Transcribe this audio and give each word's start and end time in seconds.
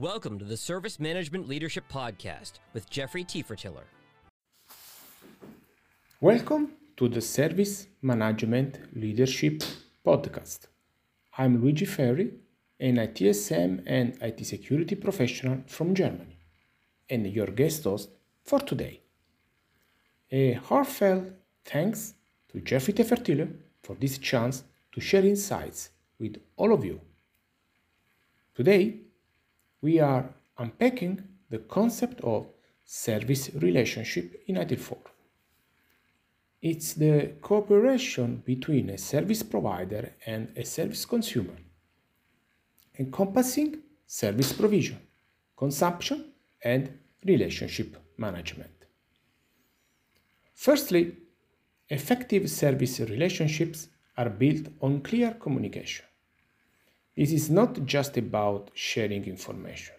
Welcome 0.00 0.38
to 0.38 0.46
the 0.46 0.56
Service 0.56 0.98
Management 0.98 1.46
Leadership 1.46 1.84
Podcast 1.92 2.52
with 2.72 2.88
Jeffrey 2.88 3.22
Tefertiller. 3.22 3.84
Welcome 6.22 6.70
to 6.96 7.06
the 7.06 7.20
Service 7.20 7.86
Management 8.00 8.78
Leadership 8.98 9.62
Podcast. 10.02 10.60
I'm 11.36 11.60
Luigi 11.60 11.84
Ferri, 11.84 12.30
an 12.80 12.96
ITSM 12.96 13.82
and 13.86 14.16
IT 14.22 14.46
security 14.46 14.94
professional 14.94 15.64
from 15.66 15.94
Germany, 15.94 16.38
and 17.10 17.26
your 17.26 17.48
guest 17.48 17.84
host 17.84 18.08
for 18.42 18.60
today. 18.60 19.02
A 20.30 20.54
heartfelt 20.54 21.24
thanks 21.66 22.14
to 22.50 22.60
Jeffrey 22.62 22.94
Tefertiller 22.94 23.52
for 23.82 23.96
this 23.96 24.16
chance 24.16 24.64
to 24.92 25.00
share 25.02 25.26
insights 25.26 25.90
with 26.18 26.40
all 26.56 26.72
of 26.72 26.86
you. 26.86 27.02
Today, 28.54 29.00
we 29.82 29.98
are 29.98 30.24
unpacking 30.58 31.22
the 31.48 31.58
concept 31.58 32.20
of 32.22 32.46
service 32.84 33.50
relationship 33.54 34.42
in 34.46 34.56
ITIL4. 34.56 34.98
It's 36.62 36.92
the 36.92 37.32
cooperation 37.40 38.42
between 38.44 38.90
a 38.90 38.98
service 38.98 39.42
provider 39.42 40.12
and 40.26 40.52
a 40.56 40.64
service 40.64 41.06
consumer, 41.06 41.56
encompassing 42.98 43.78
service 44.06 44.52
provision, 44.52 45.00
consumption, 45.56 46.32
and 46.62 46.98
relationship 47.24 47.96
management. 48.18 48.70
Firstly, 50.52 51.16
effective 51.88 52.50
service 52.50 53.00
relationships 53.00 53.88
are 54.18 54.28
built 54.28 54.66
on 54.82 55.00
clear 55.00 55.32
communication. 55.40 56.04
This 57.20 57.32
is 57.32 57.50
not 57.50 57.84
just 57.84 58.16
about 58.16 58.70
sharing 58.72 59.26
information. 59.26 59.94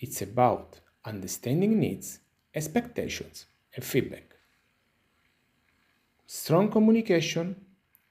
It's 0.00 0.20
about 0.20 0.80
understanding 1.04 1.78
needs, 1.78 2.18
expectations, 2.52 3.46
and 3.76 3.84
feedback. 3.84 4.34
Strong 6.26 6.72
communication 6.72 7.54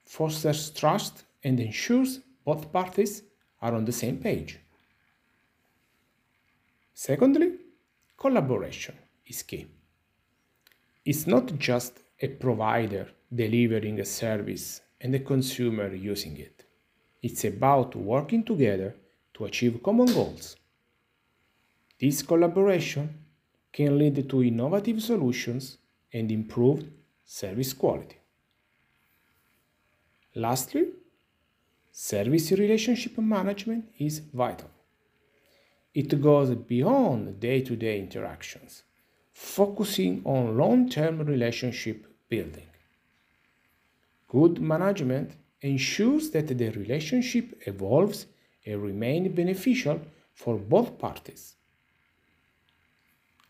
fosters 0.06 0.70
trust 0.70 1.24
and 1.44 1.60
ensures 1.60 2.20
both 2.46 2.72
parties 2.72 3.24
are 3.60 3.74
on 3.74 3.84
the 3.84 3.92
same 3.92 4.16
page. 4.16 4.58
Secondly, 6.94 7.58
collaboration 8.16 8.94
is 9.26 9.42
key. 9.42 9.66
It's 11.04 11.26
not 11.26 11.58
just 11.58 11.98
a 12.22 12.28
provider 12.28 13.08
delivering 13.34 14.00
a 14.00 14.06
service 14.06 14.80
and 14.98 15.14
a 15.14 15.18
consumer 15.18 15.94
using 15.94 16.38
it. 16.38 16.64
It's 17.22 17.44
about 17.44 17.94
working 17.94 18.42
together 18.42 18.96
to 19.34 19.44
achieve 19.44 19.82
common 19.82 20.12
goals. 20.12 20.56
This 22.00 22.20
collaboration 22.22 23.22
can 23.72 23.96
lead 23.96 24.28
to 24.28 24.42
innovative 24.42 25.00
solutions 25.00 25.78
and 26.12 26.30
improved 26.32 26.90
service 27.24 27.72
quality. 27.72 28.18
Lastly, 30.34 30.88
service 31.92 32.50
relationship 32.52 33.16
management 33.18 33.84
is 33.98 34.18
vital. 34.18 34.70
It 35.94 36.20
goes 36.20 36.50
beyond 36.54 37.38
day 37.38 37.60
to 37.60 37.76
day 37.76 37.98
interactions, 38.00 38.82
focusing 39.32 40.22
on 40.24 40.56
long 40.56 40.88
term 40.88 41.20
relationship 41.20 42.06
building. 42.28 42.66
Good 44.28 44.60
management 44.60 45.32
ensures 45.62 46.30
that 46.30 46.48
the 46.48 46.70
relationship 46.70 47.62
evolves 47.66 48.26
and 48.66 48.82
remains 48.82 49.34
beneficial 49.34 50.00
for 50.34 50.56
both 50.56 50.98
parties. 50.98 51.54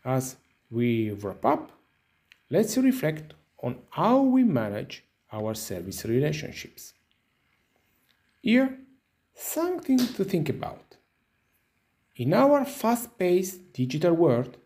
As 0.05 0.37
we 0.69 1.11
wrap 1.11 1.43
up, 1.45 1.71
let's 2.49 2.77
reflect 2.77 3.33
on 3.61 3.79
how 3.89 4.21
we 4.21 4.43
manage 4.43 5.03
our 5.31 5.53
service 5.55 6.05
relationships. 6.05 6.93
Here, 8.41 8.77
something 9.33 9.97
to 9.97 10.23
think 10.23 10.49
about. 10.49 10.97
In 12.15 12.33
our 12.33 12.63
fast 12.65 13.17
paced 13.17 13.73
digital 13.73 14.13
world, 14.13 14.57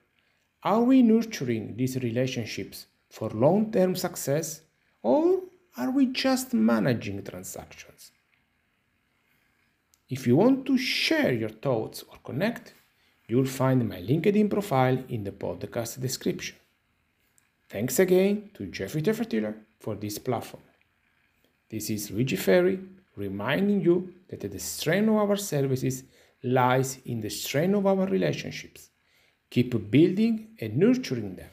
are 0.64 0.82
we 0.82 1.02
nurturing 1.02 1.78
these 1.78 1.96
relationships 1.98 2.88
for 3.10 3.30
long 3.30 3.72
term 3.72 3.96
success 3.96 4.62
or 5.02 5.42
are 5.78 5.92
we 5.92 6.08
just 6.08 6.54
managing 6.54 7.24
transactions? 7.24 8.12
If 10.10 10.26
you 10.26 10.36
want 10.36 10.66
to 10.66 10.78
share 10.78 11.34
your 11.34 11.50
thoughts 11.50 12.04
or 12.10 12.18
connect, 12.24 12.74
you'll 13.28 13.46
find 13.46 13.88
my 13.88 14.02
LinkedIn 14.02 14.50
profile 14.50 15.04
in 15.10 15.24
the 15.24 15.32
podcast 15.32 16.02
description. 16.02 16.56
Thanks 17.70 18.00
again 18.00 18.50
to 18.56 18.66
Jeffrey 18.68 19.02
Tefertiller 19.02 19.54
for 19.80 19.96
this 19.96 20.18
platform. 20.18 20.64
This 21.70 21.90
is 21.90 22.10
Luigi 22.10 22.38
Ferri 22.38 22.80
reminding 23.16 23.82
you 23.82 24.14
that 24.30 24.50
the 24.50 24.60
strength 24.60 25.10
of 25.10 25.16
our 25.16 25.36
services 25.36 26.04
lies 26.44 27.00
in 27.06 27.20
the 27.20 27.30
strength 27.30 27.76
of 27.76 27.86
our 27.86 28.08
relationships. 28.08 28.90
Keep 29.50 29.92
building 29.92 30.56
and 30.60 30.78
nurturing 30.78 31.36
them. 31.36 31.50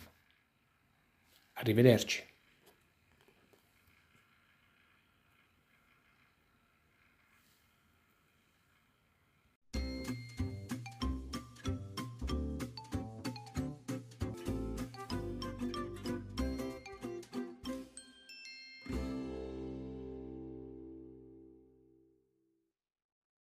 Arrivederci. 1.58 2.20